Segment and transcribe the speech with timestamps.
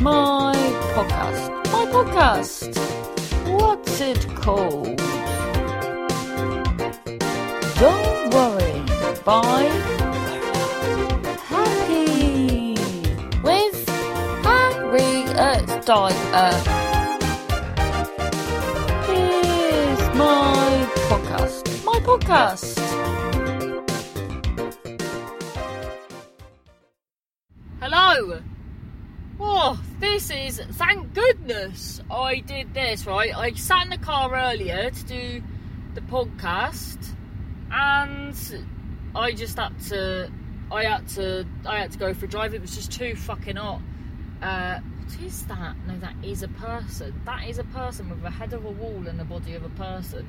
[0.00, 0.54] My
[0.94, 1.50] podcast.
[1.72, 2.76] My podcast.
[3.48, 4.96] What's it called?
[7.78, 8.74] Don't worry.
[9.24, 9.70] Bye.
[11.48, 12.74] Happy
[13.42, 13.88] with
[14.44, 16.52] Harriet Dyer.
[19.06, 21.84] Here's my podcast.
[21.84, 22.80] My podcast.
[27.80, 28.53] Hello.
[30.14, 33.36] This is thank goodness I did this right.
[33.36, 35.42] I sat in the car earlier to do
[35.94, 37.04] the podcast,
[37.72, 38.36] and
[39.16, 40.30] I just had to.
[40.70, 41.44] I had to.
[41.66, 42.54] I had to go for a drive.
[42.54, 43.80] It was just too fucking hot.
[44.40, 45.74] Uh, what is that?
[45.88, 47.20] No, that is a person.
[47.24, 49.70] That is a person with a head of a wall and the body of a
[49.70, 50.28] person.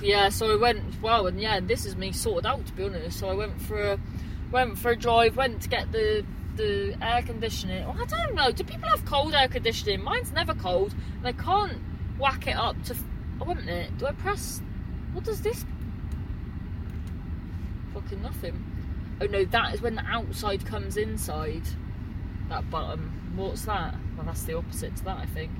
[0.00, 1.02] Yeah, so I went.
[1.02, 3.18] Well, and yeah, this is me sorted out to be honest.
[3.18, 3.98] So I went for a
[4.50, 5.36] went for a drive.
[5.36, 6.24] Went to get the
[6.58, 7.86] the air conditioning.
[7.86, 8.50] Well, I don't know.
[8.50, 10.02] Do people have cold air conditioning?
[10.02, 10.94] Mine's never cold.
[11.18, 11.78] And I can't
[12.18, 12.96] whack it up to.
[13.40, 13.96] Oh, wait a minute.
[13.96, 14.60] Do I press?
[15.12, 15.64] What does this?
[17.94, 18.64] Fucking nothing.
[19.20, 21.62] Oh no, that is when the outside comes inside.
[22.48, 23.32] That button.
[23.36, 23.94] What's that?
[24.16, 25.50] Well, that's the opposite to that, I think.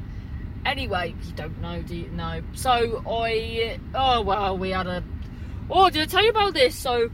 [0.67, 2.09] Anyway, you don't know, do you?
[2.11, 2.43] No.
[2.55, 3.79] So I.
[3.95, 5.03] Oh well, we had a.
[5.71, 6.75] Oh, did I tell you about this?
[6.75, 7.11] So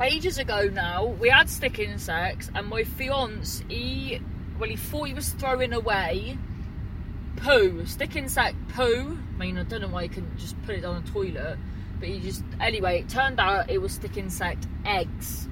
[0.00, 4.20] ages ago now, we had stick insects, and my fiance, he,
[4.58, 6.38] well, he thought he was throwing away
[7.36, 9.18] poo, stick insect poo.
[9.34, 11.58] I mean, I don't know why he couldn't just put it on the toilet,
[11.98, 15.48] but he just, anyway, it turned out it was stick insect eggs.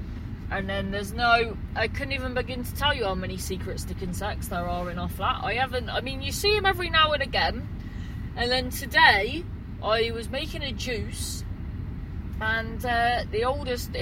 [0.50, 4.00] And then there's no, I couldn't even begin to tell you how many secret stick
[4.00, 5.44] insects there are in our flat.
[5.44, 7.68] I haven't, I mean, you see them every now and again.
[8.36, 9.44] And then today,
[9.82, 11.44] I was making a juice
[12.40, 13.94] and uh, the oldest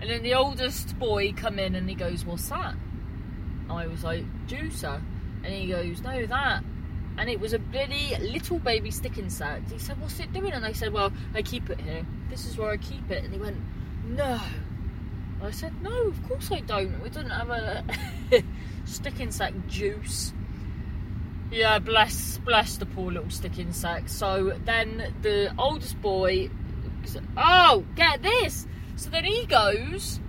[0.00, 2.74] and then the oldest boy come in and he goes, "What's that?"
[3.70, 5.00] I was like, "Juicer,"
[5.42, 6.62] and he goes, "No, that."
[7.16, 9.70] And it was a bloody little baby stick insect.
[9.70, 12.06] He said, "What's it doing?" And I said, "Well, I keep it here.
[12.28, 13.56] This is where I keep it." And he went,
[14.04, 14.40] "No."
[15.42, 17.02] I said, "No, of course I don't.
[17.02, 17.84] We don't have a
[18.84, 20.32] stick insect juice."
[21.50, 24.10] Yeah, bless bless the poor little stick insect.
[24.10, 26.50] So then the oldest boy,
[27.36, 28.66] oh, get this.
[28.96, 30.20] So then he goes,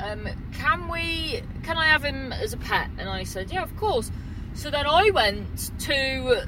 [0.00, 1.42] um, can we?
[1.64, 2.90] Can I have him as a pet?
[2.98, 4.10] And I said, yeah, of course.
[4.54, 6.46] So then I went to.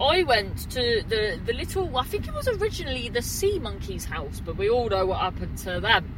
[0.00, 4.40] I went to the, the little, I think it was originally the sea monkey's house,
[4.44, 6.12] but we all know what happened to them.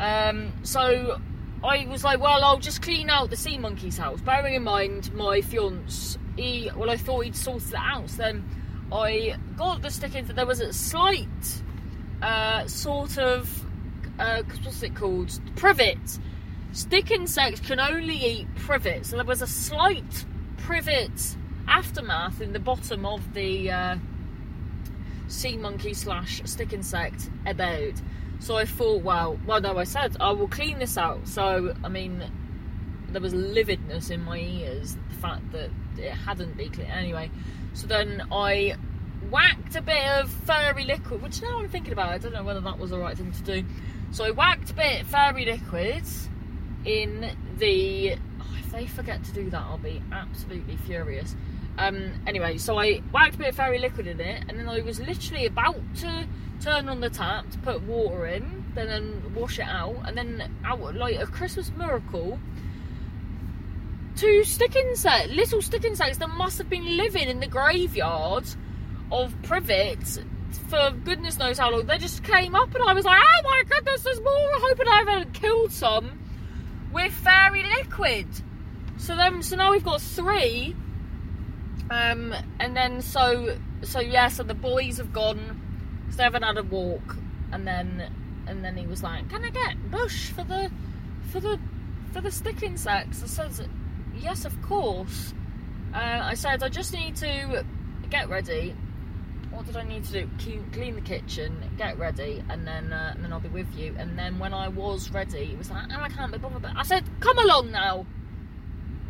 [0.00, 1.20] Um, so
[1.64, 4.20] I was like, well, I'll just clean out the sea monkey's house.
[4.20, 8.10] Bearing in mind, my fiance, he, well, I thought he'd sorted it out.
[8.10, 8.44] So then
[8.90, 10.26] I got the stick in.
[10.26, 11.62] There was a slight
[12.20, 13.64] uh, sort of,
[14.18, 15.38] uh, what's it called?
[15.56, 16.18] Privet.
[16.72, 19.06] Stick insects can only eat privet.
[19.06, 20.24] So there was a slight
[20.58, 21.36] privet
[21.68, 23.96] aftermath in the bottom of the uh,
[25.28, 28.00] sea monkey slash stick insect abode.
[28.42, 31.28] So I thought, well, well, no, I said I will clean this out.
[31.28, 32.24] So I mean,
[33.10, 37.30] there was lividness in my ears, the fact that it hadn't been cleaned anyway.
[37.74, 38.74] So then I
[39.30, 42.60] whacked a bit of fairy liquid, which now I'm thinking about, I don't know whether
[42.60, 43.64] that was the right thing to do.
[44.10, 46.04] So I whacked a bit of fairy liquid
[46.84, 48.16] in the.
[48.40, 51.36] Oh, if they forget to do that, I'll be absolutely furious.
[51.78, 54.80] Um, anyway, so I whacked a bit of fairy liquid in it, and then I
[54.80, 56.26] was literally about to
[56.60, 60.50] turn on the tap to put water in, then, then wash it out, and then
[60.64, 62.38] out like a Christmas miracle.
[64.16, 68.44] Two stick insects, little stick insects that must have been living in the graveyard
[69.10, 70.22] of privet
[70.68, 71.86] for goodness knows how long.
[71.86, 74.98] They just came up, and I was like, "Oh my goodness, there's more!" Hoping I
[74.98, 76.18] haven't killed some
[76.92, 78.26] with fairy liquid.
[78.98, 80.76] So then, so now we've got three.
[81.92, 85.60] Um, and then so so yeah, so the boys have gone
[86.02, 87.16] because they haven't had a walk,
[87.52, 88.10] and then
[88.46, 90.70] and then he was like, "Can I get bush for the
[91.30, 91.58] for the
[92.12, 93.68] for the stick insects?" I said,
[94.16, 95.34] "Yes, of course."
[95.92, 97.64] Uh, I said, "I just need to
[98.08, 98.74] get ready."
[99.50, 100.30] What did I need to do?
[100.38, 103.94] Clean, clean the kitchen, get ready, and then uh, and then I'll be with you.
[103.98, 106.84] And then when I was ready, it was like, "Oh, I can't be bothered." I
[106.84, 108.06] said, "Come along now."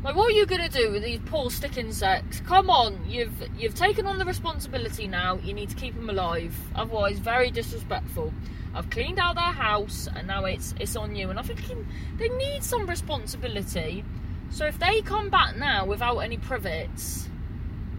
[0.05, 2.41] Like, what are you gonna do with these poor stick insects?
[2.41, 5.37] Come on, you've you've taken on the responsibility now.
[5.37, 6.57] You need to keep them alive.
[6.75, 8.33] Otherwise, very disrespectful.
[8.75, 11.31] I've cleaned out their house, and now it's it's on you.
[11.31, 14.05] And I'm thinking they need some responsibility.
[14.51, 17.29] So if they come back now without any privets,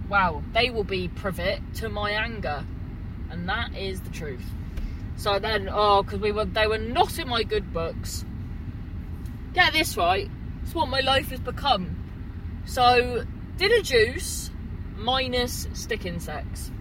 [0.09, 2.65] wow, they will be privet to my anger,
[3.29, 4.45] and that is the truth.
[5.15, 8.25] So then, oh, because we were they were not in my good books.
[9.53, 10.29] get this right.
[10.63, 11.95] It's what my life has become.
[12.65, 13.25] So,
[13.57, 14.49] did a juice
[14.95, 16.71] minus stick insects.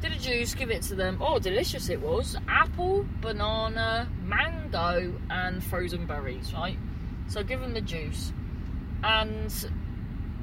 [0.00, 1.18] Did a juice, give it to them.
[1.20, 2.36] Oh, delicious it was.
[2.48, 6.78] Apple, banana, mango, and frozen berries, right?
[7.28, 8.32] So, give them the juice.
[9.02, 9.52] And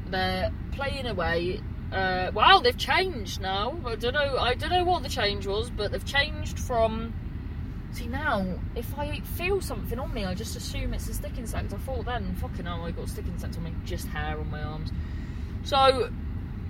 [0.08, 1.62] they're playing away.
[1.92, 3.80] Uh, well, they've changed now.
[3.86, 4.38] I don't know.
[4.38, 7.14] I don't know what the change was, but they've changed from.
[7.94, 8.44] See now,
[8.76, 11.72] if I feel something on me, I just assume it's a stick insect.
[11.72, 14.64] I thought then, fucking hell, I got stick insect on me, just hair on my
[14.64, 14.92] arms.
[15.64, 16.10] So,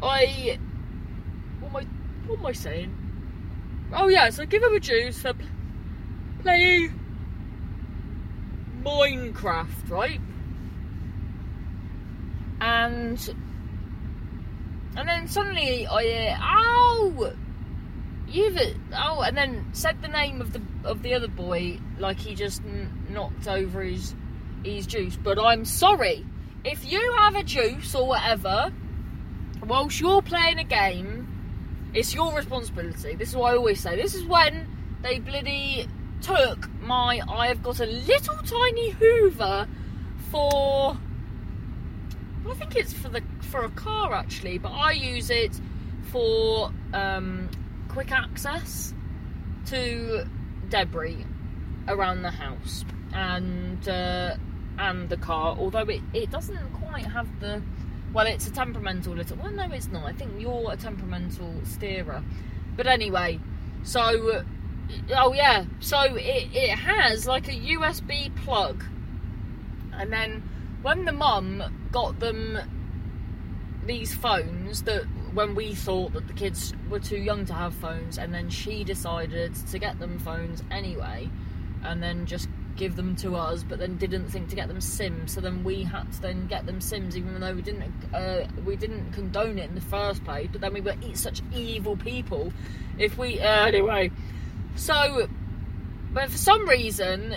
[0.02, 0.60] I.
[1.62, 2.28] What am I?
[2.28, 2.98] What am I saying?
[3.94, 5.34] Oh yeah, so give them a juice for
[6.42, 7.00] playing
[8.84, 10.20] Minecraft, right?
[12.60, 13.36] And
[14.98, 17.34] and then suddenly I hear, "Ow,
[18.33, 18.57] you've
[18.94, 22.62] oh!" And then said the name of the of the other boy like he just
[22.63, 24.15] n- knocked over his
[24.63, 25.15] his juice.
[25.15, 26.25] But I'm sorry
[26.63, 28.71] if you have a juice or whatever
[29.65, 31.30] whilst you're playing a game.
[31.94, 33.15] It's your responsibility.
[33.15, 33.95] This is what I always say.
[33.95, 34.68] This is when
[35.03, 35.88] they bloody
[36.21, 37.21] took my.
[37.29, 39.68] I've got a little tiny Hoover
[40.31, 40.97] for
[42.50, 45.59] I think it's for the for a car actually, but I use it
[46.12, 47.50] for um,
[47.94, 48.92] quick access
[49.68, 50.25] to
[50.69, 51.24] debris
[51.88, 54.36] around the house and uh,
[54.80, 55.56] and the car.
[55.57, 57.62] Although it, it doesn't quite have the
[58.12, 59.38] well, it's a temperamental little.
[59.38, 60.06] Well, no, it's not.
[60.06, 62.24] I think you're a temperamental steerer.
[62.75, 63.40] But anyway,
[63.84, 64.44] so
[65.16, 68.84] oh yeah, so it it has like a USB plug,
[69.94, 70.42] and then
[70.81, 72.57] when the mum got them
[73.86, 78.18] these phones that when we thought that the kids were too young to have phones
[78.18, 81.30] and then she decided to get them phones anyway
[81.83, 85.33] and then just give them to us but then didn't think to get them sims
[85.33, 88.75] so then we had to then get them sims even though we didn't uh, we
[88.75, 92.51] didn't condone it in the first place but then we were such evil people
[92.97, 94.09] if we uh, anyway
[94.75, 95.27] so
[96.13, 97.36] but for some reason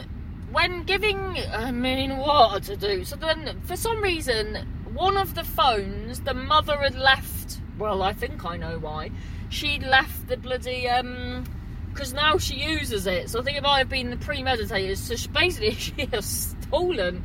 [0.52, 1.18] when giving,
[1.52, 3.04] I mean, what to do?
[3.04, 7.60] So then, for some reason, one of the phones, the mother had left.
[7.78, 9.10] Well, I think I know why.
[9.48, 11.44] She'd left the bloody um,
[11.92, 13.30] because now she uses it.
[13.30, 14.98] So I think it might have been the premeditated.
[14.98, 17.24] So she, basically, she has stolen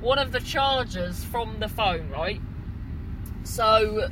[0.00, 2.40] one of the chargers from the phone, right?
[3.44, 4.08] So,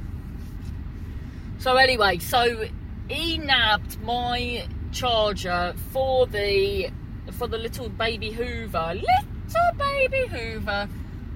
[1.58, 2.68] so anyway, so
[3.08, 6.90] he nabbed my charger for the
[7.32, 10.88] for the little baby Hoover, little baby Hoover,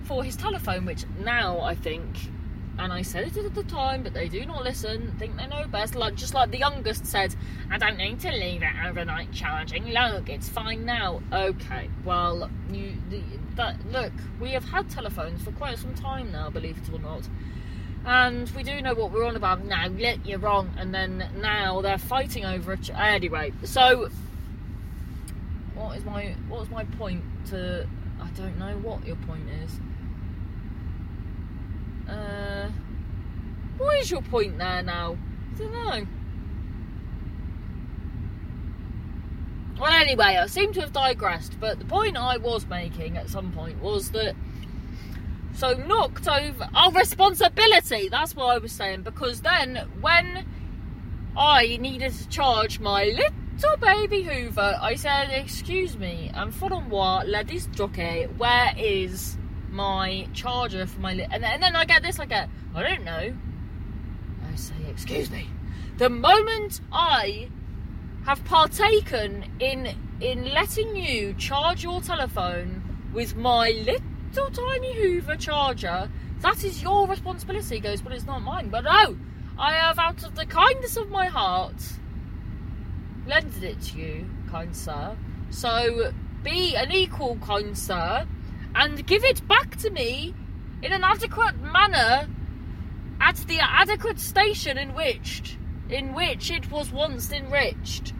[0.05, 2.17] for his telephone, which now I think,
[2.79, 5.67] and I said it at the time, but they do not listen, think they know
[5.69, 5.95] best.
[5.95, 7.35] Like just like the youngest said,
[7.71, 9.89] I don't need to leave it overnight charging.
[9.89, 11.23] Look, it's fine now.
[11.33, 13.23] Okay, well, you the,
[13.57, 17.29] that look, we have had telephones for quite some time now, believe it or not.
[18.05, 19.87] And we do know what we're on about now.
[19.87, 20.75] Look, you're wrong.
[20.77, 22.91] And then now they're fighting over it.
[22.91, 24.09] Anyway, so
[25.75, 27.87] what is my what's my point to
[28.21, 29.79] I don't know what your point is.
[32.13, 32.71] Uh
[33.79, 35.17] what is your point there now?
[35.55, 36.07] I don't know.
[39.81, 43.51] Well anyway, I seem to have digressed, but the point I was making at some
[43.53, 44.37] point was that
[45.55, 50.47] so knocked over our oh, responsibility, that's what I was saying, because then when
[51.37, 57.23] I needed to charge my little baby Hoover, I said, excuse me, I'm from moi,
[57.27, 59.37] la disjockey, where is
[59.73, 61.15] my charger for my...
[61.15, 61.27] Li-?
[61.31, 63.35] And, then, and then I get this, I get, I don't know.
[64.51, 65.49] I say, excuse me.
[65.99, 67.49] The moment I
[68.25, 76.09] have partaken in in letting you charge your telephone with my little tiny Hoover charger,
[76.41, 77.81] that is your responsibility.
[77.81, 78.69] Goes, but it's not mine.
[78.69, 79.17] But no,
[79.59, 81.83] I have, out of the kindness of my heart,
[83.27, 85.17] lended it to you, kind sir.
[85.51, 86.13] So
[86.43, 88.27] be an equal, kind sir,
[88.75, 90.35] and give it back to me
[90.83, 92.29] in an adequate manner
[93.21, 95.57] at the adequate station in which
[95.93, 98.13] in which it was once enriched.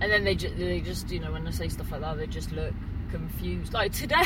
[0.00, 2.26] And then they, ju- they just, you know, when I say stuff like that, they
[2.26, 2.72] just look
[3.10, 3.72] confused.
[3.72, 4.24] Like today,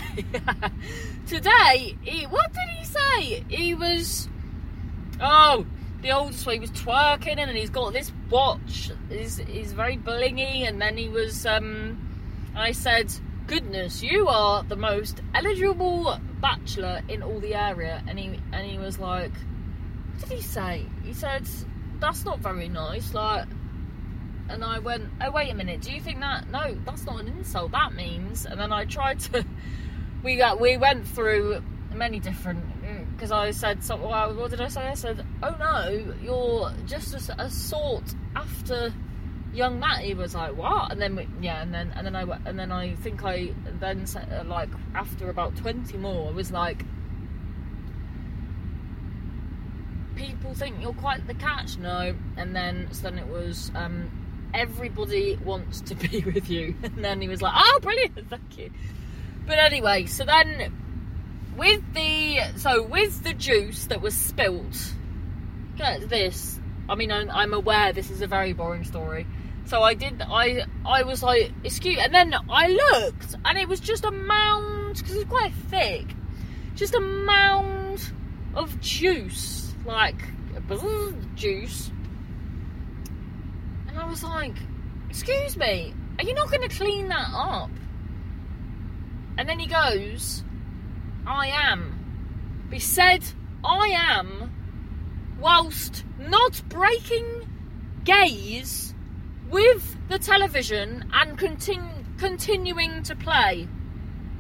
[1.26, 3.44] today, he, what did he say?
[3.48, 4.28] He was,
[5.20, 5.64] oh,
[6.02, 8.90] the oldest one, he was twerking and he's got this watch.
[9.08, 10.68] He's, he's very blingy.
[10.68, 13.12] And then he was, um, I said,
[13.50, 18.00] goodness, you are the most eligible bachelor in all the area.
[18.06, 20.86] And he, and he was like, what did he say?
[21.02, 21.48] He said,
[21.98, 23.12] that's not very nice.
[23.12, 23.48] Like,
[24.48, 26.48] and I went, oh, wait a minute, do you think that?
[26.48, 27.72] No, that's not an insult.
[27.72, 29.44] That means, and then I tried to
[30.22, 31.60] we got we went through
[31.92, 32.64] many different
[33.12, 34.08] because I said something.
[34.08, 34.82] Well, what did I say?
[34.82, 38.92] I said, "Oh no, you're just a, a sought after
[39.52, 42.22] young Matt." He was like, "What?" And then we, yeah, and then and then I
[42.44, 46.50] and then I think I then said uh, like after about twenty more, I was
[46.50, 46.84] like.
[50.16, 52.14] People think you're quite the catch, no.
[52.36, 54.10] And then, so then it was, um,
[54.52, 56.74] everybody wants to be with you.
[56.82, 58.70] And then he was like, oh, brilliant, thank you.
[59.46, 60.72] But anyway, so then
[61.56, 64.94] with the so with the juice that was spilt,
[65.76, 66.58] get this.
[66.88, 69.26] I mean, I'm, I'm aware this is a very boring story.
[69.70, 70.20] So I did.
[70.20, 74.96] I I was like, excuse, and then I looked, and it was just a mound
[74.96, 76.06] because it's quite thick,
[76.74, 78.12] just a mound
[78.56, 80.20] of juice, like
[81.36, 81.92] juice.
[83.86, 84.56] And I was like,
[85.08, 87.70] excuse me, are you not going to clean that up?
[89.38, 90.42] And then he goes,
[91.24, 92.66] I am.
[92.72, 93.22] He said,
[93.62, 94.50] I am,
[95.38, 97.48] whilst not breaking
[98.02, 98.89] gaze
[99.50, 103.68] with the television and continu- continuing to play.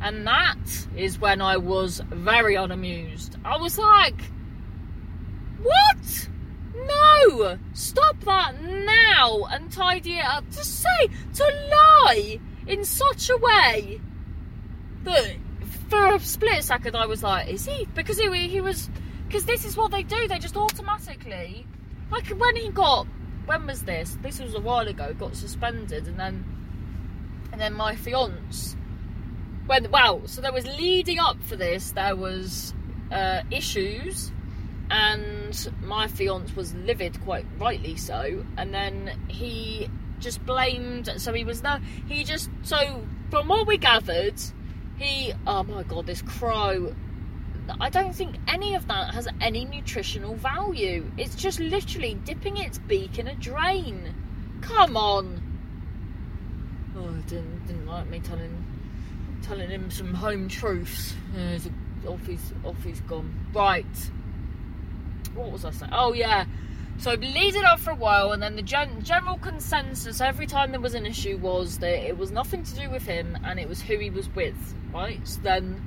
[0.02, 3.36] And that is when I was very unamused.
[3.44, 4.20] I was like,
[5.62, 6.28] what?
[6.74, 7.58] No!
[7.74, 10.48] Stop that now and tidy it up.
[10.50, 14.00] To say, to lie in such a way
[15.02, 15.36] that
[15.88, 17.86] for a split second I was like, is he?
[17.94, 18.88] Because he, he was,
[19.26, 20.28] because this is what they do.
[20.28, 21.66] They just automatically,
[22.10, 23.06] like when he got,
[23.46, 24.16] when was this?
[24.22, 25.14] This was a while ago.
[25.14, 26.44] Got suspended, and then,
[27.52, 28.76] and then my fiance,
[29.66, 31.92] when well, so there was leading up for this.
[31.92, 32.74] There was
[33.10, 34.32] uh, issues,
[34.90, 38.44] and my fiance was livid, quite rightly so.
[38.56, 41.12] And then he just blamed.
[41.16, 41.78] So he was no,
[42.08, 44.34] he just so from what we gathered
[45.00, 46.94] he oh my god this crow
[47.80, 51.10] i don't think any of that has any nutritional value.
[51.16, 54.14] It's just literally dipping its beak in a drain.
[54.60, 55.42] Come on.
[56.96, 58.64] Oh didn't, didn't like me telling
[59.42, 61.14] telling him some home truths.
[61.34, 61.68] Yeah, he's
[62.06, 63.32] off he's off he's gone.
[63.52, 64.10] Right.
[65.34, 65.92] What was i saying?
[65.94, 66.44] Oh yeah.
[66.98, 70.80] So it up for a while, and then the gen- general consensus every time there
[70.80, 73.80] was an issue was that it was nothing to do with him, and it was
[73.80, 74.74] who he was with.
[74.92, 75.26] Right?
[75.26, 75.80] So then,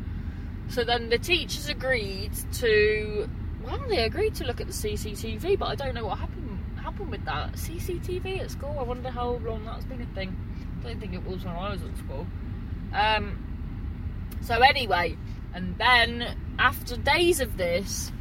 [0.69, 3.29] so then the teachers agreed to.
[3.63, 7.11] Well, they agreed to look at the CCTV, but I don't know what happened happened
[7.11, 8.75] with that CCTV at school.
[8.77, 10.35] I wonder how long that's been a thing.
[10.81, 12.27] I don't think it was when I was at school.
[12.93, 13.49] Um.
[14.41, 15.17] So anyway,
[15.53, 18.11] and then after days of this,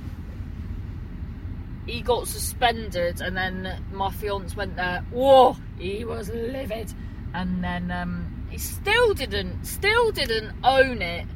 [1.87, 5.05] he got suspended, and then my fiance went there.
[5.11, 6.93] Whoa, he was livid,
[7.35, 11.27] and then um, he still didn't, still didn't own it,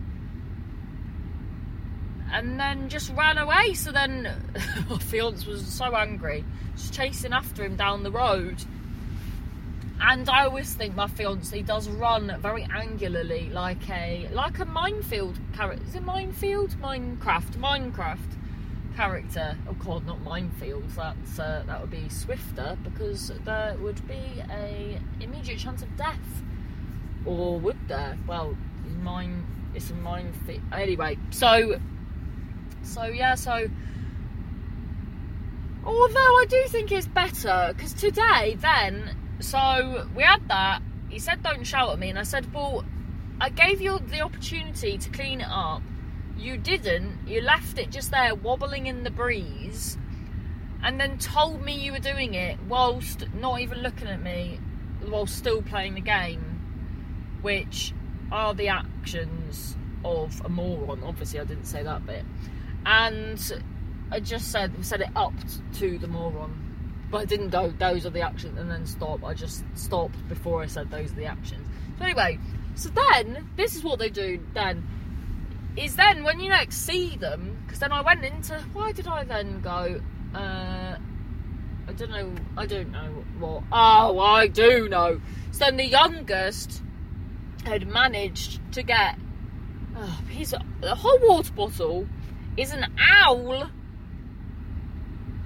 [2.32, 3.74] and then just ran away.
[3.74, 4.22] So then
[4.90, 6.44] my fiance was so angry,
[6.76, 8.62] just chasing after him down the road.
[10.00, 15.38] And I always think my fiance does run very angularly, like a like a minefield
[15.54, 15.84] character.
[15.86, 16.70] Is it minefield?
[16.82, 18.36] Minecraft, Minecraft
[18.94, 19.56] character.
[19.68, 20.96] Oh god, not minefields.
[20.96, 26.42] That's uh, that would be swifter because there would be a immediate chance of death.
[27.24, 28.18] Or would there?
[28.26, 28.56] Well,
[29.02, 29.46] mine.
[29.74, 30.62] It's a minefield.
[30.72, 31.78] Anyway, so
[32.86, 33.68] so yeah, so.
[35.84, 40.82] Although I do think it's better because today, then, so we had that.
[41.08, 42.84] He said, "Don't shout at me," and I said, "Well,
[43.40, 45.82] I gave you the opportunity to clean it up."
[46.36, 47.26] You didn't.
[47.26, 49.96] You left it just there wobbling in the breeze
[50.82, 54.60] and then told me you were doing it whilst not even looking at me
[55.08, 57.92] while still playing the game, which
[58.30, 61.02] are the actions of a moron.
[61.02, 62.24] Obviously, I didn't say that bit.
[62.86, 63.62] And
[64.10, 65.34] I just said said it up
[65.74, 66.62] to the moron.
[67.10, 69.24] But I didn't go, those are the actions, and then stop.
[69.24, 71.68] I just stopped before I said those are the actions.
[71.98, 72.38] So, anyway,
[72.74, 74.86] so then, this is what they do then
[75.76, 79.24] is then when you next see them because then I went into why did I
[79.24, 80.00] then go
[80.34, 80.96] uh
[81.88, 86.82] I don't know I don't know what oh I do know so then the youngest
[87.64, 89.18] had managed to get
[89.96, 92.06] oh, his a hot water bottle
[92.56, 93.68] is an owl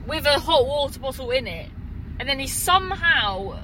[0.06, 1.70] with a hot water bottle in it
[2.20, 3.58] and then he somehow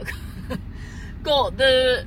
[1.22, 2.06] got the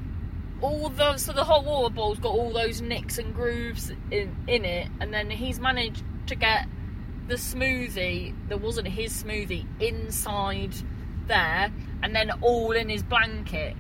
[0.62, 4.66] all the so the hot water bottle's got all those nicks and grooves in in
[4.66, 6.68] it, and then he's managed to get
[7.28, 10.74] the smoothie that wasn't his smoothie inside
[11.28, 13.76] there, and then all in his blanket.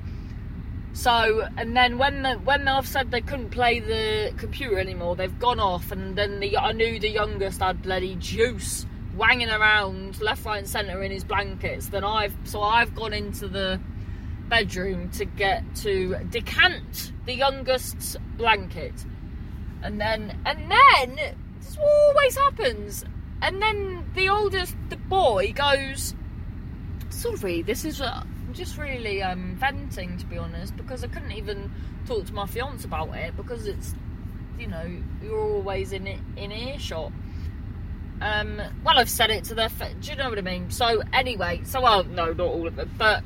[0.93, 5.39] So, and then when the, when I've said they couldn't play the computer anymore, they've
[5.39, 10.46] gone off, and then the I knew the youngest had bloody juice wanging around left,
[10.46, 11.89] right, and centre in his blankets.
[11.89, 13.79] Then I've so I've gone into the
[14.50, 19.05] bedroom to get to decant the youngest's blanket,
[19.84, 23.05] and then and then this always happens,
[23.41, 26.15] and then the oldest the boy goes,
[27.10, 28.01] sorry, this is.
[28.01, 31.72] I'm just really um, venting, to be honest, because I couldn't even
[32.06, 33.94] talk to my fiance about it because it's,
[34.58, 34.89] you know,
[35.24, 37.12] you're always in in earshot.
[38.22, 39.70] Um, well, I've said it to their.
[39.70, 40.70] Fa- do you know what I mean?
[40.72, 43.24] So anyway, so well, no, not all of them, but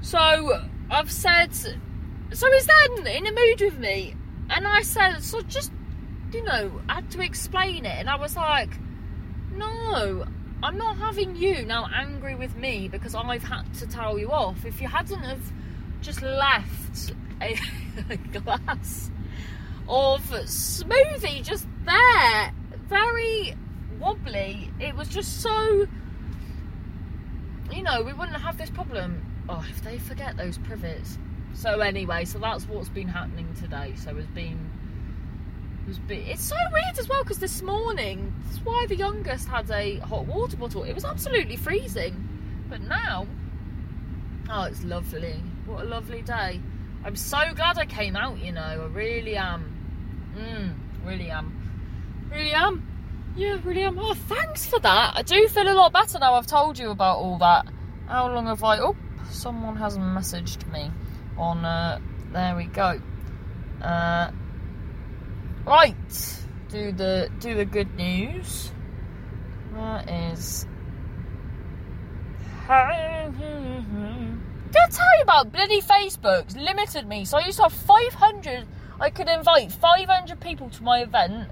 [0.00, 1.54] so I've said.
[1.54, 4.14] So he's then in a mood with me,
[4.50, 5.72] and I said, so just,
[6.32, 8.70] you know, I had to explain it, and I was like,
[9.52, 10.24] no,
[10.62, 14.66] I'm not having you now angry with me because I've had to tell you off.
[14.66, 15.40] If you hadn't have
[16.02, 17.56] just left a,
[18.10, 19.10] a glass
[19.88, 22.52] of smoothie just there,
[22.88, 23.54] very
[23.98, 25.86] wobbly, it was just so.
[27.72, 29.24] You know, we wouldn't have this problem.
[29.48, 31.18] Oh, if they forget those privets.
[31.54, 33.94] So anyway, so that's what's been happening today.
[33.96, 34.69] So it's been
[36.08, 40.26] it's so weird as well because this morning, that's why the youngest had a hot
[40.26, 40.84] water bottle.
[40.84, 42.28] It was absolutely freezing,
[42.68, 43.26] but now,
[44.50, 45.40] oh, it's lovely.
[45.66, 46.60] What a lovely day.
[47.04, 48.38] I'm so glad I came out.
[48.38, 50.34] You know, I really am.
[50.36, 50.74] Mmm,
[51.06, 51.56] really am.
[52.30, 52.86] Really am.
[53.36, 53.98] Yeah, really am.
[53.98, 55.16] Oh, thanks for that.
[55.16, 56.34] I do feel a lot better now.
[56.34, 57.66] I've told you about all that.
[58.06, 58.78] How long have I?
[58.78, 58.96] Oh,
[59.30, 60.90] someone has messaged me
[61.38, 61.64] on.
[61.64, 62.00] Uh,
[62.32, 63.00] there we go.
[63.82, 64.30] Uh,
[65.66, 65.94] Right,
[66.68, 68.72] do the do the good news.
[69.74, 70.66] That is.
[72.66, 72.76] Did
[74.76, 77.24] I tell you about bloody Facebook's limited me?
[77.24, 78.66] So I used to have 500.
[79.00, 81.48] I could invite 500 people to my event,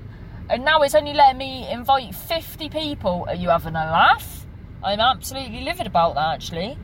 [0.49, 3.25] and now it's only letting me invite 50 people.
[3.29, 4.47] Are you having a laugh?
[4.83, 6.79] I'm absolutely livid about that, actually.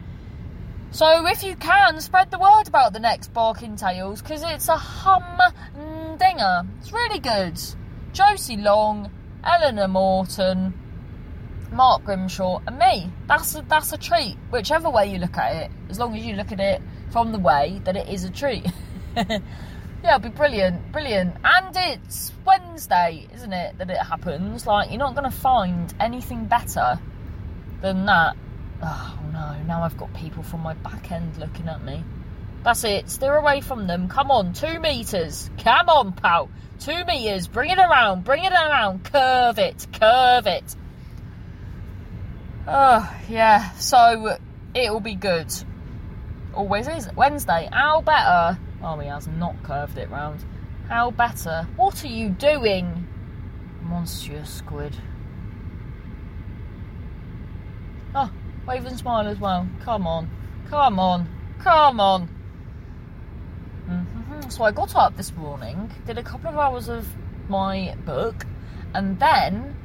[0.90, 4.76] So if you can, spread the word about the next Barking Tales, because it's a
[4.76, 5.22] hum
[6.16, 6.62] dinger.
[6.80, 7.60] It's really good.
[8.12, 9.10] Josie Long,
[9.42, 10.74] Eleanor Morton,
[11.72, 13.10] Mark Grimshaw, and me.
[13.26, 15.70] That's a, that's a treat, whichever way you look at it.
[15.90, 18.66] As long as you look at it from the way that it is a treat.
[19.16, 19.40] yeah,
[20.02, 21.36] it'll be brilliant, brilliant.
[21.44, 24.66] And it's Wednesday, isn't it, that it happens?
[24.66, 26.98] Like, you're not going to find anything better
[27.80, 28.36] than that.
[28.82, 32.04] Oh no, now I've got people from my back end looking at me.
[32.64, 33.10] That's it.
[33.10, 34.08] Steer away from them.
[34.08, 35.50] Come on, two meters.
[35.62, 36.48] Come on, pal.
[36.80, 37.46] Two meters.
[37.46, 38.24] Bring it around.
[38.24, 39.04] Bring it around.
[39.04, 39.86] Curve it.
[39.92, 40.74] Curve it.
[42.66, 43.70] Oh, yeah.
[43.72, 44.38] So
[44.74, 45.52] it'll be good.
[46.54, 47.06] Always is.
[47.14, 47.68] Wednesday.
[47.70, 48.58] How better?
[48.82, 50.42] Oh, he has not curved it round.
[50.88, 51.68] How better?
[51.76, 53.06] What are you doing?
[53.82, 54.96] Monsieur Squid.
[58.14, 58.30] Oh,
[58.66, 59.68] wave and smile as well.
[59.84, 60.30] Come on.
[60.70, 61.28] Come on.
[61.60, 62.28] Come on.
[64.48, 67.06] So I got up this morning, did a couple of hours of
[67.48, 68.46] my book,
[68.94, 69.76] and then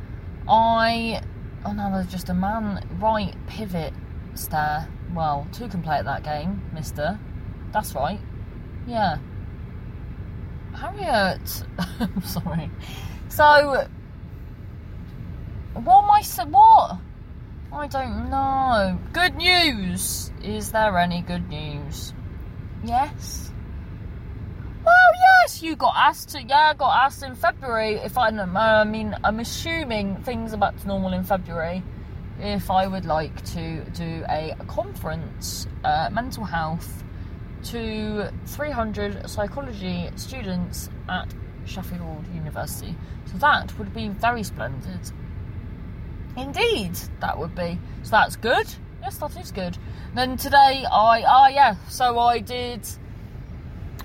[0.47, 1.21] I.
[1.65, 3.93] Oh no, there's just a man right pivot
[4.33, 4.87] stare.
[5.13, 7.19] Well, two can play at that game, mister.
[7.71, 8.19] That's right.
[8.87, 9.17] Yeah.
[10.73, 11.63] Harriet.
[11.99, 12.69] I'm sorry.
[13.29, 13.87] So.
[15.73, 16.23] What am I.
[16.49, 16.97] What?
[17.71, 18.99] I don't know.
[19.13, 20.31] Good news!
[20.43, 22.13] Is there any good news?
[22.83, 23.51] Yes?
[25.19, 26.41] Yes, you got asked to.
[26.41, 27.95] Yeah, I got asked in February.
[27.95, 31.83] If I, I mean, I'm assuming things are back to normal in February.
[32.39, 37.03] If I would like to do a conference, uh, mental health,
[37.63, 41.33] to 300 psychology students at
[41.65, 42.95] Sheffield University.
[43.31, 45.11] So that would be very splendid.
[46.37, 47.77] Indeed, that would be.
[48.03, 48.67] So that's good.
[49.01, 49.77] Yes, that is good.
[50.15, 51.75] Then today, I ah yeah.
[51.89, 52.87] So I did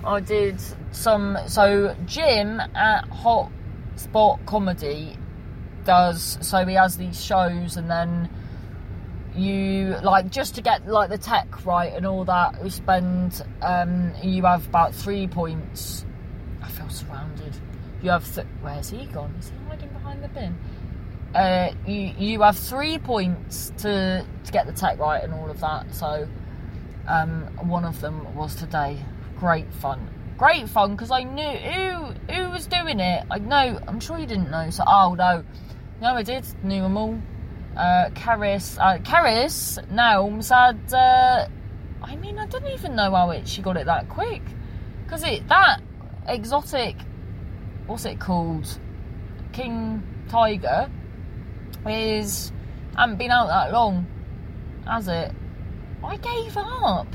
[0.05, 1.37] I did some.
[1.47, 3.51] So Jim at Hot
[3.95, 5.17] Spot Comedy
[5.83, 6.37] does.
[6.41, 8.29] So he has these shows, and then
[9.35, 12.63] you like just to get like the tech right and all that.
[12.63, 13.41] We spend.
[13.61, 16.05] Um, you have about three points.
[16.61, 17.55] I feel surrounded.
[18.01, 18.33] You have.
[18.33, 19.33] Th- Where's he gone?
[19.39, 20.57] Is he hiding behind the bin?
[21.33, 25.59] Uh, you you have three points to to get the tech right and all of
[25.59, 25.93] that.
[25.93, 26.27] So
[27.07, 28.99] um, one of them was today
[29.37, 30.09] great fun.
[30.37, 33.25] Great fun because I knew who who was doing it.
[33.31, 33.79] I know.
[33.87, 34.69] I'm sure you didn't know.
[34.69, 35.43] So oh no,
[36.01, 36.45] no I did.
[36.63, 37.19] Knew them all.
[37.75, 40.93] Uh, Karis, uh, Karis, Naums had.
[40.93, 41.47] Uh,
[42.03, 44.41] I mean, I didn't even know how it she got it that quick.
[45.03, 45.81] because it that
[46.27, 46.95] exotic,
[47.87, 48.79] what's it called,
[49.53, 50.89] King Tiger,
[51.87, 52.51] is
[52.97, 54.07] haven't been out that long,
[54.85, 55.31] has it?
[56.03, 57.07] I gave up.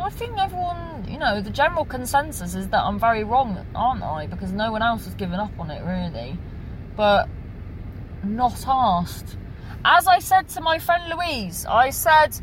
[0.00, 4.26] I think everyone, you know, the general consensus is that I'm very wrong, aren't I?
[4.26, 6.38] Because no one else has given up on it, really.
[6.96, 7.28] But
[8.22, 9.36] not asked.
[9.84, 12.38] As I said to my friend Louise, I said,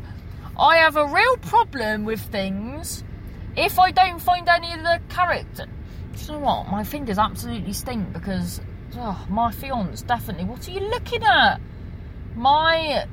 [0.58, 3.04] I have a real problem with things
[3.56, 5.66] if I don't find any of the character.
[6.14, 6.68] Do you know what?
[6.68, 8.60] My fingers absolutely stink because
[8.96, 10.44] oh, my fiance definitely.
[10.44, 11.60] What are you looking at?
[12.34, 13.06] My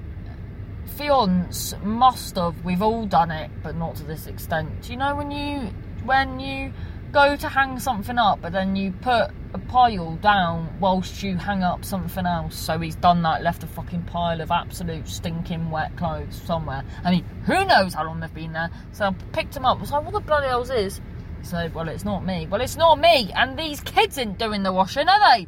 [0.97, 2.63] fiance must have.
[2.63, 4.89] We've all done it, but not to this extent.
[4.89, 5.69] You know when you
[6.03, 6.73] when you
[7.11, 11.61] go to hang something up, but then you put a pile down whilst you hang
[11.63, 12.55] up something else.
[12.55, 16.83] So he's done that, left a fucking pile of absolute stinking wet clothes somewhere.
[17.03, 18.71] I mean, who knows how long they've been there?
[18.91, 19.79] So I picked him up.
[19.79, 20.99] Was like, what the bloody hell's is?
[21.43, 22.47] So, well, it's not me.
[22.49, 23.31] Well, it's not me.
[23.35, 25.47] And these kids ain't doing the washing, are they?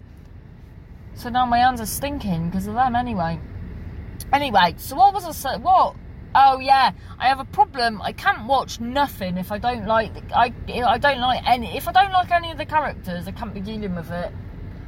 [1.16, 3.40] So now my hands are stinking because of them anyway.
[4.32, 5.62] Anyway, so what was I saying?
[5.64, 5.96] What?
[6.38, 8.02] Oh yeah, I have a problem.
[8.02, 10.12] I can't watch nothing if I don't like.
[10.34, 11.78] I I don't like any.
[11.78, 14.34] If I don't like any of the characters, I can't be dealing with it.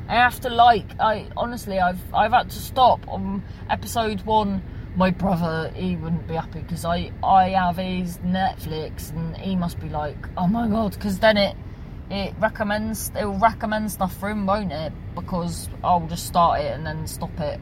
[0.10, 1.00] I have to like.
[1.00, 4.62] I honestly, I've I've had to stop on episode one.
[4.98, 9.80] My brother, he wouldn't be happy because I I have his Netflix and he must
[9.80, 11.56] be like, oh my god, because then it
[12.10, 14.92] it recommends it will recommend stuff for him, won't it?
[15.16, 17.62] Because I'll just start it and then stop it.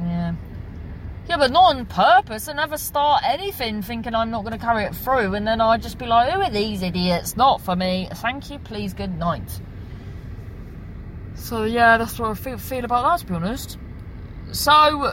[0.00, 0.34] Yeah.
[1.28, 2.48] Yeah, but not on purpose.
[2.48, 5.76] I never start anything thinking I'm not going to carry it through, and then I
[5.76, 7.36] just be like, "Who are these idiots?
[7.36, 8.08] Not for me.
[8.14, 9.60] Thank you, please, good night."
[11.34, 13.26] So yeah, that's what I feel, feel about that.
[13.26, 13.76] To be honest,
[14.52, 15.12] so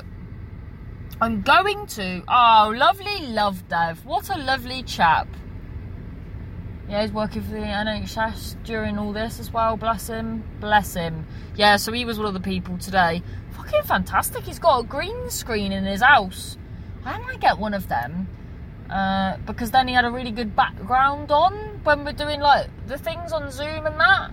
[1.19, 2.23] I'm going to.
[2.27, 4.05] Oh, lovely love Dev.
[4.05, 5.27] What a lovely chap.
[6.87, 9.75] Yeah, he's working for the NHS during all this as well.
[9.75, 10.43] Bless him.
[10.59, 11.25] Bless him.
[11.55, 13.23] Yeah, so he was one of the people today.
[13.51, 14.43] Fucking fantastic.
[14.43, 16.57] He's got a green screen in his house.
[17.03, 18.27] I might get one of them.
[18.89, 22.97] Uh, because then he had a really good background on when we're doing like the
[22.99, 24.31] things on Zoom and that.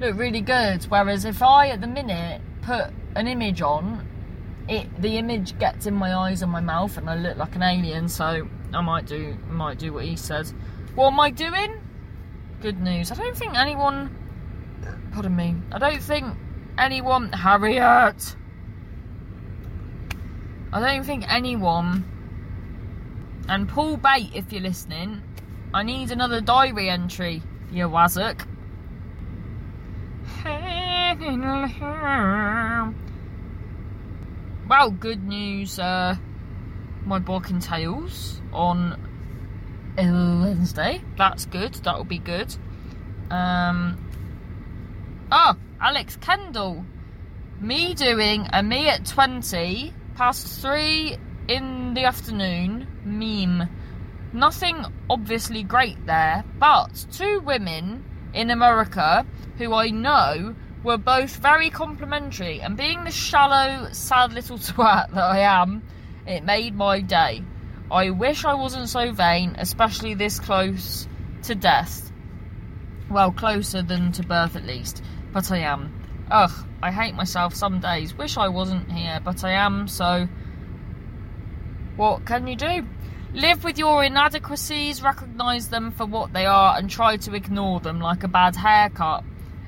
[0.00, 0.84] Look really good.
[0.84, 4.06] Whereas if I at the minute put an image on,
[4.68, 7.62] it the image gets in my eyes and my mouth and I look like an
[7.62, 8.08] alien.
[8.08, 10.52] So I might do might do what he said.
[10.94, 11.80] What am I doing?
[12.60, 13.10] Good news.
[13.10, 14.16] I don't think anyone.
[15.12, 15.56] Pardon me.
[15.72, 16.34] I don't think
[16.78, 17.32] anyone.
[17.32, 18.36] Harriet!
[20.72, 22.04] I don't think anyone.
[23.48, 25.22] And Paul Bate, if you're listening,
[25.74, 28.46] I need another diary entry, you wazzock.
[34.68, 35.78] Well, good news.
[35.78, 36.16] Uh,
[37.04, 38.96] my book entails on
[39.96, 41.02] Wednesday.
[41.16, 41.74] That's good.
[41.74, 42.54] That'll be good.
[43.30, 43.98] Um.
[45.30, 46.84] Oh, Alex Kendall.
[47.60, 51.16] Me doing a me at 20 past 3
[51.48, 53.68] in the afternoon meme.
[54.32, 59.26] Nothing obviously great there, but two women in America
[59.58, 65.22] who I know were both very complimentary, and being the shallow, sad little twat that
[65.22, 65.82] I am,
[66.26, 67.42] it made my day.
[67.92, 71.06] I wish I wasn't so vain, especially this close
[71.42, 72.10] to death.
[73.10, 75.92] Well, closer than to birth at least, but I am.
[76.30, 76.50] Ugh,
[76.82, 78.16] I hate myself some days.
[78.16, 80.26] Wish I wasn't here, but I am, so.
[81.96, 82.86] What can you do?
[83.34, 88.00] Live with your inadequacies, recognise them for what they are, and try to ignore them
[88.00, 89.22] like a bad haircut.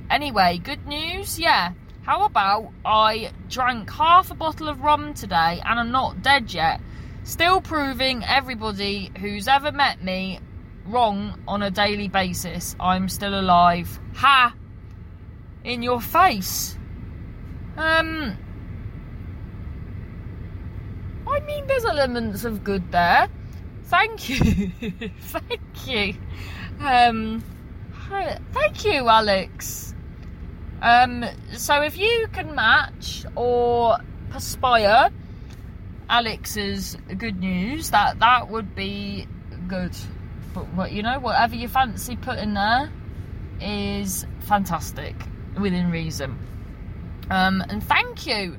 [0.09, 1.39] Anyway, good news?
[1.39, 1.73] Yeah.
[2.05, 6.81] How about I drank half a bottle of rum today and I'm not dead yet?
[7.25, 10.41] Still proving everybody who's ever met me
[10.85, 12.77] wrong on a daily basis.
[12.79, 13.99] I'm still alive.
[14.17, 14.55] Ha!
[15.65, 16.77] In your face.
[17.79, 18.37] Um.
[21.27, 23.29] I mean, there's elements of good there.
[23.85, 24.39] Thank you.
[25.21, 26.15] thank you.
[26.79, 27.43] Um.
[28.53, 29.95] Thank you, Alex.
[30.83, 31.25] Um.
[31.55, 33.97] So if you can match or
[34.29, 35.11] perspire
[36.09, 39.27] Alex's good news, that that would be
[39.69, 39.97] good.
[40.53, 42.91] But, but you know, whatever you fancy putting there
[43.61, 45.15] is fantastic
[45.59, 46.39] within reason.
[47.31, 48.59] Um, and thank you.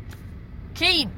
[0.73, 1.10] Keep.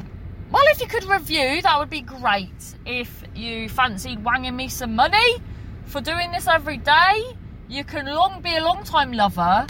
[0.52, 2.76] Well, if you could review, that would be great.
[2.86, 5.38] If you fancied wanging me some money
[5.86, 7.36] for doing this every day,
[7.68, 9.68] you can long be a long time lover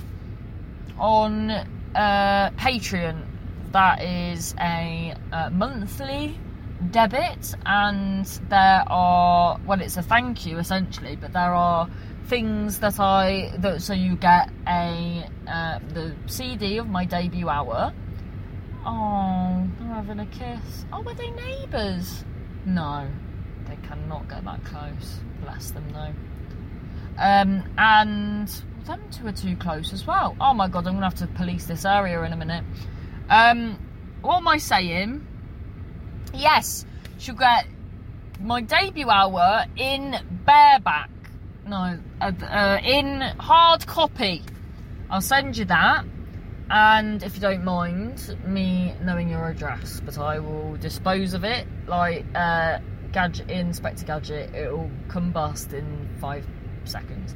[1.00, 3.24] on uh, Patreon.
[3.72, 6.38] That is a uh, monthly
[6.92, 11.90] debit and there are well it's a thank you essentially but there are
[12.28, 17.94] things that I that so you get a uh, the CD of my debut hour.
[18.86, 20.86] Oh, they're having a kiss.
[20.94, 22.24] Oh, were they neighbours?
[22.66, 23.08] No,
[23.68, 25.20] they cannot get that close.
[25.42, 26.14] Bless them, though.
[27.18, 28.48] Um, and
[28.86, 30.36] them two are too close as well.
[30.40, 32.64] Oh my god, I'm gonna have to police this area in a minute.
[33.30, 33.80] Um,
[34.22, 35.26] what am I saying?
[36.34, 36.86] Yes,
[37.18, 37.68] she'll get
[38.40, 41.10] my debut hour in bareback.
[41.66, 44.44] No, uh, uh, in hard copy.
[45.10, 46.06] I'll send you that.
[46.70, 51.66] And if you don't mind me knowing your address, but I will dispose of it
[51.88, 52.80] like uh,
[53.14, 54.54] Gadget Inspector Gadget.
[54.54, 56.46] It'll combust in five
[56.84, 57.36] seconds.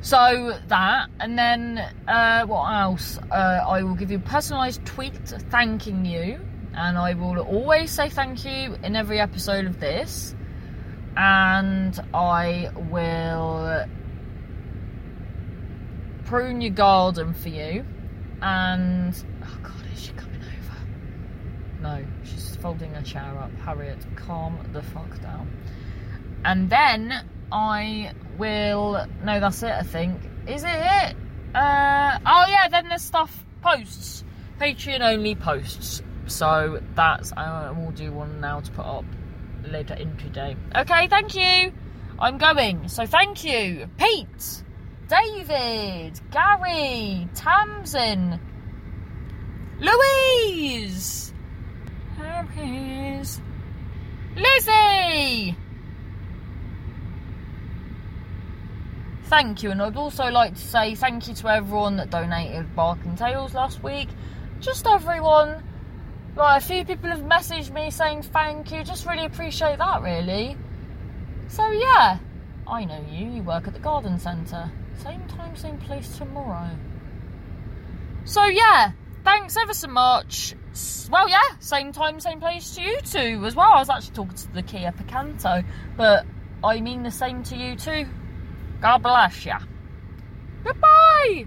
[0.00, 3.18] So that, and then uh, what else?
[3.30, 5.14] Uh, I will give you a personalised tweet
[5.50, 6.40] thanking you,
[6.78, 10.34] and I will always say thank you in every episode of this.
[11.16, 13.84] And I will
[16.24, 17.84] prune your garden for you.
[18.40, 19.12] And
[19.42, 21.82] oh god, is she coming over?
[21.82, 23.50] No, she's folding a chair up.
[23.64, 25.50] Harriet, calm the fuck down.
[26.44, 27.12] And then
[27.50, 29.04] I will.
[29.24, 29.72] No, that's it.
[29.72, 30.20] I think.
[30.46, 31.16] Is it it?
[31.56, 32.68] Uh, oh yeah.
[32.70, 34.22] Then there's stuff posts,
[34.60, 36.02] Patreon only posts.
[36.28, 39.04] So that's I will do one now to put up
[39.64, 40.56] later in today.
[40.76, 41.72] Okay, thank you.
[42.18, 42.88] I'm going.
[42.88, 44.62] So thank you, Pete,
[45.08, 48.40] David, Gary, Tamsin,
[49.80, 51.32] Louise,
[52.16, 53.40] Harris,
[54.36, 55.56] Lizzie.
[59.28, 59.70] thank you.
[59.70, 63.82] And I'd also like to say thank you to everyone that donated Barking Tales last
[63.82, 64.08] week.
[64.60, 65.62] Just everyone.
[66.38, 68.84] Like, a few people have messaged me saying thank you.
[68.84, 70.56] Just really appreciate that, really.
[71.48, 72.18] So, yeah.
[72.64, 73.28] I know you.
[73.28, 74.70] You work at the garden centre.
[75.02, 76.70] Same time, same place tomorrow.
[78.24, 78.92] So, yeah.
[79.24, 80.54] Thanks ever so much.
[81.10, 81.58] Well, yeah.
[81.58, 83.72] Same time, same place to you too, as well.
[83.72, 85.64] I was actually talking to the Kia Picanto.
[85.96, 86.24] But
[86.62, 88.06] I mean the same to you too.
[88.80, 89.58] God bless ya.
[90.62, 91.46] Goodbye.